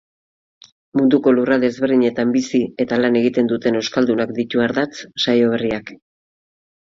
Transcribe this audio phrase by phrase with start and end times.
[0.99, 4.91] Munduko lurralde ezberdinetan bizi eta lan egiten duten euskaldunak ditu ardatz
[5.27, 5.93] saio berriak.